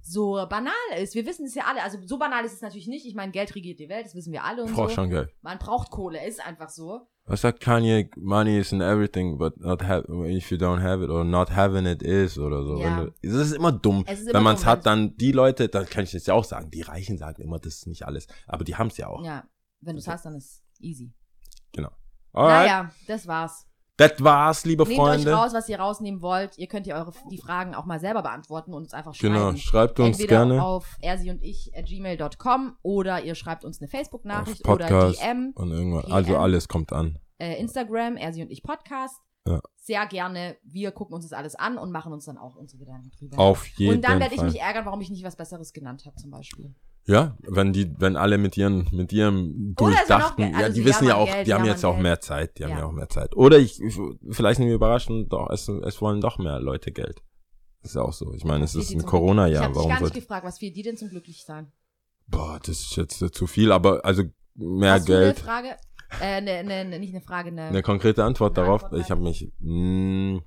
so 0.00 0.32
banal 0.48 0.72
ist. 1.00 1.14
Wir 1.14 1.26
wissen 1.26 1.46
es 1.46 1.54
ja 1.54 1.64
alle. 1.66 1.82
Also 1.82 1.98
so 2.04 2.18
banal 2.18 2.44
ist 2.44 2.54
es 2.54 2.60
natürlich 2.60 2.88
nicht. 2.88 3.06
Ich 3.06 3.14
meine, 3.14 3.32
Geld 3.32 3.54
regiert 3.54 3.78
die 3.78 3.88
Welt, 3.88 4.06
das 4.06 4.14
wissen 4.14 4.32
wir 4.32 4.42
alle 4.44 4.64
und 4.64 4.74
Boah, 4.74 4.88
so. 4.88 4.94
schon 4.94 5.10
geil. 5.10 5.30
Man 5.42 5.58
braucht 5.58 5.90
Kohle, 5.90 6.26
ist 6.26 6.44
einfach 6.44 6.68
so. 6.68 7.06
Was 7.24 7.42
sagt 7.42 7.60
Kanye? 7.60 8.10
Money 8.16 8.58
is 8.58 8.72
in 8.72 8.80
everything, 8.80 9.38
but 9.38 9.56
not 9.60 9.80
have, 9.84 10.08
if 10.26 10.50
you 10.50 10.56
don't 10.56 10.80
have 10.80 11.04
it 11.04 11.08
or 11.08 11.22
not 11.22 11.54
having 11.54 11.86
it 11.86 12.02
is 12.02 12.36
oder 12.36 12.64
so. 12.64 12.78
Ja. 12.78 13.04
Du, 13.04 13.12
das 13.22 13.48
ist 13.48 13.52
immer 13.52 13.70
dumm. 13.70 14.02
Es 14.08 14.18
ist 14.20 14.26
immer 14.26 14.38
Wenn 14.38 14.42
man 14.42 14.56
es 14.56 14.66
hat, 14.66 14.86
dann 14.86 15.16
die 15.16 15.30
Leute, 15.30 15.68
dann 15.68 15.86
kann 15.86 16.02
ich 16.02 16.12
jetzt 16.12 16.26
ja 16.26 16.34
auch 16.34 16.44
sagen, 16.44 16.70
die 16.72 16.82
Reichen 16.82 17.18
sagen 17.18 17.40
immer, 17.40 17.60
das 17.60 17.76
ist 17.76 17.86
nicht 17.86 18.04
alles. 18.04 18.26
Aber 18.48 18.64
die 18.64 18.74
haben 18.74 18.88
es 18.88 18.96
ja 18.96 19.06
auch. 19.06 19.24
Ja, 19.24 19.44
wenn 19.80 19.94
du 19.94 20.00
es 20.00 20.08
hast, 20.08 20.26
dann 20.26 20.34
ist 20.34 20.64
easy. 20.80 21.14
Alright. 22.32 22.66
Naja, 22.66 22.90
das 23.06 23.26
war's. 23.26 23.66
Das 23.98 24.12
war's, 24.20 24.64
liebe 24.64 24.84
Nehmt 24.84 24.96
Freunde. 24.96 25.30
euch 25.30 25.36
raus, 25.36 25.52
was 25.52 25.68
ihr 25.68 25.78
rausnehmen 25.78 26.22
wollt. 26.22 26.56
Ihr 26.56 26.66
könnt 26.66 26.86
ja 26.86 26.96
eure 26.96 27.12
die 27.30 27.38
Fragen 27.38 27.74
auch 27.74 27.84
mal 27.84 28.00
selber 28.00 28.22
beantworten 28.22 28.72
und 28.72 28.84
uns 28.84 28.94
einfach 28.94 29.14
schreiben. 29.14 29.34
Genau, 29.34 29.56
schreibt 29.56 30.00
uns 30.00 30.18
Entweder 30.18 30.46
gerne 30.46 30.64
auf 30.64 30.96
ersi 31.00 31.30
und 31.30 31.42
ich 31.42 31.72
at 31.76 31.86
gmail.com 31.86 32.76
oder 32.82 33.22
ihr 33.22 33.34
schreibt 33.34 33.64
uns 33.64 33.80
eine 33.80 33.88
Facebook-Nachricht 33.88 34.66
oder 34.66 34.86
DM, 35.10 35.52
und 35.54 35.70
irgendwas. 35.70 36.04
PM. 36.04 36.12
Also 36.12 36.36
alles 36.38 36.68
kommt 36.68 36.92
an. 36.92 37.18
äh, 37.38 37.60
Instagram, 37.60 38.16
ersi 38.16 38.42
und 38.42 38.50
ich 38.50 38.62
Podcast. 38.62 39.20
Ja. 39.46 39.60
Sehr 39.76 40.06
gerne. 40.06 40.56
Wir 40.62 40.92
gucken 40.92 41.14
uns 41.14 41.28
das 41.28 41.36
alles 41.36 41.54
an 41.56 41.76
und 41.76 41.90
machen 41.90 42.12
uns 42.12 42.24
dann 42.24 42.38
auch 42.38 42.54
unsere 42.54 42.78
Gedanken 42.78 43.10
drüber. 43.10 43.38
Auf 43.38 43.66
jeden 43.66 43.96
und 43.96 44.04
dann 44.04 44.20
werde 44.20 44.34
ich 44.34 44.40
Fall. 44.40 44.50
mich 44.50 44.60
ärgern, 44.60 44.86
warum 44.86 45.00
ich 45.00 45.10
nicht 45.10 45.24
was 45.24 45.36
Besseres 45.36 45.72
genannt 45.72 46.06
habe, 46.06 46.16
zum 46.16 46.30
Beispiel. 46.30 46.74
Ja, 47.04 47.36
wenn 47.42 47.72
die, 47.72 47.92
wenn 47.98 48.16
alle 48.16 48.38
mit 48.38 48.56
ihren, 48.56 48.88
mit 48.92 49.12
ihrem 49.12 49.70
noch 49.70 49.74
durchdachten, 49.76 50.44
Geld. 50.44 50.52
ja, 50.54 50.58
Also 50.66 50.74
die 50.80 50.84
wissen 50.84 51.08
ja 51.08 51.16
auch, 51.16 51.26
Geld, 51.26 51.46
die 51.48 51.54
haben 51.54 51.64
jetzt 51.64 51.82
Mann, 51.82 51.90
auch 51.90 51.94
Geld. 51.96 52.02
mehr 52.04 52.20
Zeit, 52.20 52.58
die 52.58 52.64
haben 52.64 52.70
Ja. 52.72 52.78
ja 52.78 52.84
auch 52.86 52.92
mehr 52.92 53.08
Zeit. 53.08 53.34
Oder 53.36 53.58
ich, 53.58 53.80
ich 53.82 53.98
vielleicht 54.30 54.58
sind 54.58 54.66
wir 54.68 54.74
überraschend, 54.74 55.32
doch, 55.32 55.50
es, 55.50 55.66
es 55.68 56.00
wollen 56.00 56.20
doch 56.20 56.38
mehr 56.38 56.60
Leute 56.60 56.92
Geld. 56.92 57.20
Das 57.82 57.90
ist 57.90 57.94
ja 57.96 58.02
auch 58.02 58.12
so. 58.12 58.32
Ich 58.34 58.44
meine, 58.44 58.64
es 58.64 58.76
ist 58.76 58.92
ein 58.92 59.04
Corona-Jahr. 59.04 59.70
Ich 59.72 59.76
habe 59.78 59.88
gar 59.88 60.00
nicht 60.00 60.14
gefragt, 60.14 60.46
was 60.46 60.58
fehlt 60.58 60.76
dir 60.76 60.84
denn 60.84 60.96
zum 60.96 61.08
Glücklichsein? 61.08 61.72
boah, 62.28 62.58
das 62.60 62.68
ist 62.80 62.96
jetzt 62.96 63.20
äh, 63.20 63.30
zu 63.32 63.46
viel, 63.46 63.72
aber 63.72 64.04
also 64.04 64.22
mehr 64.54 64.92
Hast 64.92 65.06
Geld. 65.06 65.38
du 65.38 65.42
eine 65.50 65.64
Frage? 65.64 65.76
Äh, 66.20 66.40
ne, 66.40 66.62
ne, 66.62 66.84
ne, 66.84 66.98
nicht 66.98 67.12
eine 67.14 67.20
Frage, 67.22 67.48
eine. 67.48 67.62
Eine 67.64 67.82
konkrete 67.82 68.22
Antwort 68.24 68.56
Eine 68.56 68.66
darauf. 68.66 68.84
Antwort 68.84 69.00
ich 69.02 69.10
habe 69.10 69.20
mich, 69.22 69.50
mh, 69.58 70.40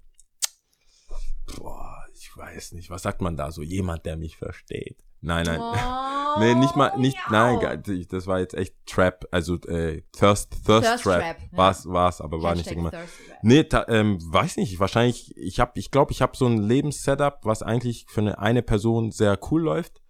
boah, 1.58 2.05
ich 2.18 2.36
weiß 2.36 2.72
nicht, 2.74 2.90
was 2.90 3.04
sagt 3.04 3.22
man 3.22 3.36
da 3.38 3.52
so? 3.52 3.62
Jemand, 3.62 4.06
der 4.06 4.16
mich 4.18 4.38
versteht. 4.38 4.98
Nein, 5.22 5.46
nein. 5.46 5.60
Oh, 5.60 5.74
Nee, 6.40 6.54
nicht 6.54 6.76
mal, 6.76 6.98
nicht, 6.98 7.16
ja. 7.16 7.56
nein, 7.58 7.82
das 8.10 8.28
war 8.28 8.40
jetzt 8.40 8.56
echt 8.56 8.76
Trap, 8.86 9.26
also 9.32 9.56
äh, 9.70 10.02
Thirst, 10.12 10.52
Thirst, 10.66 10.84
Thirst 10.86 11.04
Trap, 11.06 11.22
Trap, 11.22 11.38
ja. 11.52 11.58
war's, 11.58 11.86
war's, 11.88 12.20
aber 12.20 12.42
war 12.42 12.54
nicht 12.56 12.66
Hashtag 12.66 12.78
immer. 12.78 12.92
Thirst 12.92 13.14
Trap. 13.28 13.38
Nee, 13.42 13.64
ta, 13.64 13.86
ähm, 13.88 14.20
weiß 14.22 14.58
nicht, 14.58 14.78
wahrscheinlich, 14.82 15.36
ich 15.38 15.62
hab, 15.62 15.78
ich 15.78 15.92
glaube, 15.92 16.12
ich 16.12 16.22
habe 16.22 16.36
so 16.36 16.46
ein 16.46 16.58
Lebenssetup, 16.58 17.40
was 17.44 17.64
eigentlich 17.64 18.06
für 18.10 18.20
eine, 18.20 18.38
eine 18.38 18.64
Person 18.64 19.12
sehr 19.12 19.40
cool 19.50 19.62
läuft, 19.62 20.02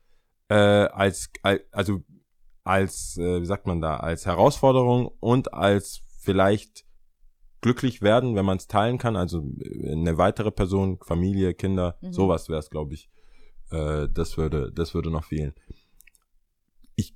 äh, 0.50 0.56
als, 0.56 1.30
al- 1.44 1.64
also 1.72 2.02
als, 2.64 3.18
äh, 3.18 3.42
wie 3.42 3.46
sagt 3.46 3.68
man 3.68 3.80
da, 3.80 3.98
als 3.98 4.26
Herausforderung 4.26 5.12
und 5.20 5.54
als 5.54 6.02
vielleicht 6.22 6.85
glücklich 7.66 8.04
werden, 8.04 8.36
wenn 8.36 8.46
man 8.46 8.58
es 8.58 8.68
teilen 8.68 9.00
kann, 9.00 9.16
also 9.16 9.40
äh, 9.60 9.92
eine 9.92 10.20
weitere 10.20 10.52
Person, 10.52 11.00
Familie, 11.04 11.56
Kinder, 11.56 11.98
Mhm. 12.02 12.14
sowas 12.14 12.48
wäre 12.48 12.60
es, 12.60 12.70
glaube 12.70 12.94
ich. 12.94 13.10
Äh, 13.72 14.08
das 14.14 14.38
würde, 14.38 14.72
das 14.72 14.94
würde 14.94 15.10
noch 15.10 15.24
fehlen. 15.24 15.54
Ich, 16.96 17.16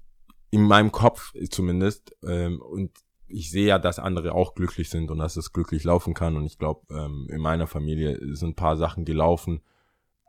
in 0.49 0.63
meinem 0.63 0.91
Kopf 0.91 1.33
zumindest, 1.51 2.15
ähm, 2.23 2.59
und 2.61 2.89
ich 3.27 3.51
sehe 3.51 3.67
ja, 3.67 3.77
dass 3.77 3.99
andere 3.99 4.33
auch 4.33 4.55
glücklich 4.55 4.89
sind 4.89 5.11
und 5.11 5.19
dass 5.19 5.37
es 5.37 5.53
glücklich 5.53 5.83
laufen 5.83 6.15
kann. 6.15 6.35
Und 6.35 6.45
ich 6.47 6.57
glaube, 6.57 6.81
ähm, 6.89 7.27
in 7.29 7.41
meiner 7.41 7.67
Familie 7.67 8.17
sind 8.35 8.49
ein 8.49 8.55
paar 8.55 8.75
Sachen 8.75 9.05
gelaufen, 9.05 9.61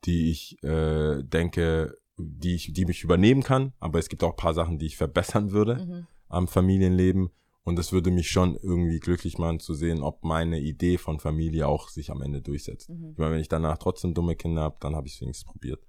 die 0.05 0.31
ich 0.31 0.63
äh, 0.63 1.23
denke, 1.23 1.95
die 2.19 2.57
ich, 2.57 2.75
die 2.75 2.85
mich 2.85 3.03
übernehmen 3.03 3.43
kann. 3.43 3.73
Aber 3.81 3.99
es 3.99 4.11
gibt 4.11 4.23
auch 4.23 4.33
ein 4.33 4.37
paar 4.45 4.53
Sachen, 4.53 4.79
die 4.79 4.85
ich 4.85 4.99
verbessern 4.99 5.51
würde 5.53 5.77
Mhm. 5.87 6.07
am 6.29 6.47
Familienleben. 6.47 7.31
Und 7.65 7.79
es 7.79 7.93
würde 7.93 8.11
mich 8.11 8.31
schon 8.31 8.57
irgendwie 8.57 9.01
glücklich 9.01 9.39
machen 9.39 9.61
zu 9.61 9.75
sehen, 9.75 10.03
ob 10.03 10.25
meine 10.25 10.61
Idee 10.61 10.99
von 10.99 11.21
Familie 11.21 11.69
auch 11.69 11.89
sich 11.89 12.11
am 12.11 12.23
Ende 12.23 12.41
durchsetzt. 12.41 12.89
Mhm. 12.89 13.11
Ich 13.13 13.19
meine, 13.19 13.33
wenn 13.33 13.41
ich 13.41 13.49
danach 13.49 13.79
trotzdem 13.79 14.15
dumme 14.15 14.35
Kinder 14.35 14.63
habe, 14.63 14.77
dann 14.81 14.97
habe 14.97 15.07
ich 15.07 15.15
es 15.15 15.21
wenigstens 15.21 15.51
probiert. 15.51 15.81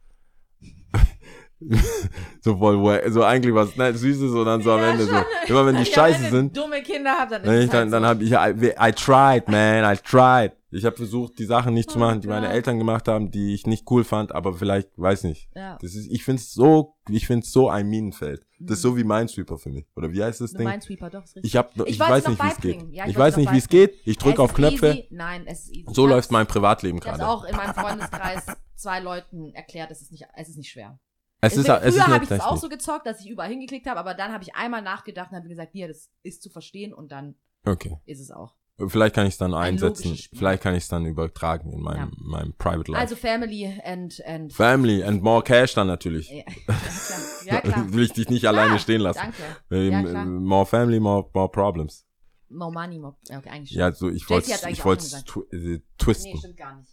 so 2.42 2.58
voll, 2.58 2.80
wo- 2.80 3.10
so 3.12 3.24
eigentlich 3.24 3.54
was 3.54 3.76
ne, 3.76 3.94
Süßes 3.94 4.32
und 4.32 4.46
dann 4.46 4.62
so 4.62 4.72
am 4.72 4.80
Ja, 4.80 4.92
Ende 4.92 5.06
so. 5.06 5.12
schon. 5.14 5.24
Immer 5.48 5.66
wenn 5.68 5.76
die 5.76 5.84
Ja, 5.84 5.94
scheiße 5.94 6.24
wenn 6.24 6.32
sind, 6.32 6.58
dumme 6.58 6.82
Kinder 6.82 7.16
habt, 7.20 7.32
dann 7.32 7.44
ist 7.44 7.64
ich, 7.66 7.70
dann, 7.70 7.92
halt 7.92 7.94
dann 7.94 8.04
so. 8.04 8.08
habe 8.10 8.24
ich, 8.24 8.32
I, 8.32 8.90
I 8.90 8.92
tried, 8.94 9.48
man, 9.48 9.94
I 9.94 9.98
tried. 9.98 10.54
Ich 10.74 10.86
habe 10.86 10.96
versucht, 10.96 11.38
die 11.38 11.44
Sachen 11.44 11.74
nicht 11.74 11.92
zu 11.92 11.98
Oh 11.98 12.00
machen, 12.00 12.22
die 12.22 12.28
meine. 12.30 12.48
Eltern 12.50 12.78
gemacht 12.78 13.08
haben, 13.10 13.30
die 13.30 13.54
ich 13.54 13.68
nicht 13.68 13.92
cool 13.92 14.06
fand, 14.06 14.34
aber 14.34 14.54
vielleicht, 14.54 14.90
weiß 14.96 15.26
nicht. 15.26 15.50
Ja. 15.54 15.78
Das 15.82 15.96
ist, 15.96 16.10
ich 16.10 16.24
find's 16.24 16.54
so, 16.54 16.96
ich 17.10 17.28
find's 17.28 17.52
so 17.52 17.70
ein 17.70 17.88
Minenfeld. 17.90 18.46
Das 18.58 18.78
ist 18.78 18.84
so 18.84 18.96
wie 18.96 19.04
Minesweeper 19.04 19.58
für 19.58 19.70
mich. 19.70 19.86
Oder 19.98 20.14
wie 20.14 20.24
heißt 20.24 20.40
das 20.40 20.54
Ding? 20.54 20.68
Minesweeper, 20.70 21.10
doch, 21.10 21.24
ist 21.26 21.36
richtig. 21.36 21.52
Ich, 21.52 21.58
hab, 21.58 21.76
ich, 21.82 21.88
Ich 21.90 22.00
weiß 22.00 22.26
nicht, 22.28 22.42
wie 22.42 22.48
es 22.48 22.58
geht. 22.62 22.86
Ja, 22.94 23.04
ich 23.06 23.12
ich 23.12 23.18
weiß 23.18 23.36
nicht, 23.38 23.52
wie 23.52 23.58
es 23.58 23.68
geht. 23.68 23.96
Ich 24.06 24.18
drücke 24.18 24.42
auf 24.42 24.54
Knöpfe. 24.54 24.88
Easy. 24.92 25.08
Nein, 25.10 25.44
es 25.46 25.64
ist 25.66 25.72
easy. 25.76 25.86
So 25.94 26.06
läuft 26.08 26.32
mein 26.32 26.48
Privatleben 26.48 27.00
Ich 27.00 27.06
habe 27.08 27.18
gerade. 27.18 27.30
auch 27.30 27.44
in 27.44 27.56
meinem 27.56 27.74
Freundeskreis 27.74 28.46
zwei 28.76 29.00
Leuten 29.02 29.54
erklärt, 29.54 29.92
es 29.92 30.02
ist 30.02 30.12
nicht, 30.12 30.26
es 30.38 30.48
ist 30.50 30.58
nicht 30.58 30.70
schwer. 30.72 30.98
Es 31.44 31.58
ist, 31.58 31.66
Früher 31.66 31.82
es 31.82 31.96
ist 31.96 32.08
habe 32.08 32.24
ich 32.24 32.30
es 32.32 32.40
auch 32.40 32.58
so 32.58 32.70
gezockt, 32.70 33.06
dass 33.08 33.20
ich 33.22 33.30
überall 33.30 33.50
hingeklickt 33.50 33.88
habe, 33.88 34.00
aber 34.00 34.14
dann 34.14 34.32
habe 34.32 34.44
ich 34.44 34.56
einmal 34.56 34.82
nachgedacht 34.82 35.32
und 35.32 35.38
habe 35.38 35.48
gesagt, 35.50 35.74
nee, 35.74 35.88
das 35.88 36.10
ist 36.22 36.44
zu 36.44 36.50
verstehen 36.50 36.94
und 36.94 37.12
dann 37.12 37.36
Okay. 37.66 37.98
ist 38.06 38.20
es 38.20 38.32
auch. 38.32 38.56
Vielleicht 38.88 39.14
kann 39.16 39.28
ich 39.28 39.34
es 39.34 39.38
dann 39.38 39.54
Ein 39.54 39.74
einsetzen. 39.74 40.16
Vielleicht 40.34 40.64
kann 40.64 40.74
ich 40.74 40.84
es 40.84 40.88
dann 40.88 41.06
übertragen 41.06 41.72
in 41.72 41.82
meinem, 41.82 42.12
meinem 42.18 42.54
Private 42.54 42.92
Life. 42.92 43.02
Also 43.02 43.16
Family 43.16 43.80
and 43.84 44.20
and 44.26 44.52
Family 44.54 45.04
and 45.04 45.22
more 45.22 45.44
cash 45.44 45.74
dann 45.76 45.88
natürlich. 45.88 46.30
ja, 46.32 46.38
ja, 46.38 46.44
klar. 46.66 46.80
Ja, 47.46 47.62
klar. 47.74 47.94
Will 47.94 48.04
ich 48.06 48.14
dich 48.14 48.30
nicht 48.30 48.46
alleine 48.48 48.80
stehen 48.80 49.02
lassen. 49.02 49.20
Danke. 49.20 49.44
Ähm, 49.70 50.08
Ja, 50.08 50.26
more 50.26 50.66
family, 50.66 51.00
more, 51.00 51.30
more 51.34 51.50
problems. 51.52 52.08
More 52.50 52.72
money, 52.72 52.98
more. 52.98 53.16
ja, 53.30 53.38
Okay, 53.38 53.50
eigentlich 53.50 53.72
Ja, 53.72 53.92
so 53.92 54.10
ich 54.10 54.28
wollte 54.30 54.52
ich 54.70 54.84
wollte 54.86 55.06
schon 55.06 55.26
tw 55.26 55.40
äh, 55.52 55.58
Nee, 55.58 55.82
twisten. 55.98 56.38
stimmt 56.38 56.58
gar 56.58 56.76
nicht. 56.78 56.90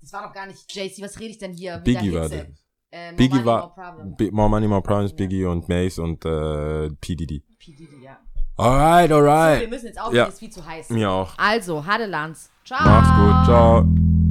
Das 0.00 0.12
war 0.12 0.26
doch 0.26 0.32
gar 0.34 0.46
nicht 0.46 0.72
JC, 0.74 1.02
was 1.02 1.18
rede 1.20 1.30
ich 1.30 1.38
denn 1.38 1.52
hier? 1.52 1.78
Biggie 1.78 2.12
war 2.12 2.28
das. 2.28 2.46
Äh, 2.90 3.12
Biggie 3.14 3.34
money, 3.36 3.46
war- 3.46 3.60
more 3.60 3.72
problem. 3.74 4.16
Bi- 4.16 4.30
more 4.30 4.48
money, 4.48 4.68
more 4.68 4.82
problems, 4.82 5.10
Ja. 5.12 5.16
Biggie 5.16 5.44
und 5.44 5.68
Mace 5.68 5.98
und 5.98 6.24
äh, 6.24 6.88
PDD. 7.00 7.42
P. 7.58 7.72
Diddy, 7.72 8.02
ja. 8.04 8.16
Alright, 8.58 9.10
So, 9.10 9.16
wir 9.16 9.30
alright. 9.32 9.68
müssen 9.70 9.86
jetzt 9.86 9.98
aufhören, 10.00 10.14
Ja. 10.16 10.24
ist 10.26 10.38
viel 10.38 10.50
zu 10.50 10.64
heiß. 10.64 10.88
Mir 10.90 11.10
auch. 11.10 11.32
Also, 11.36 11.84
Hadelands. 11.84 12.50
Ciao. 12.64 12.78
Mach's 12.84 13.08
gut, 13.08 13.46
ciao. 13.46 14.25